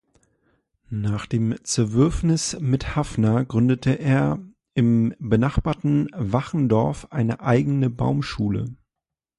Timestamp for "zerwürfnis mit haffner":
1.63-3.45